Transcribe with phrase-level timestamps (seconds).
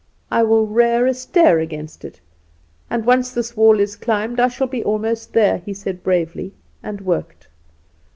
[0.31, 2.19] 'I will rear a stair against it;
[2.89, 7.47] and, once this wall climbed, I shall be almost there,' he said bravely; and worked.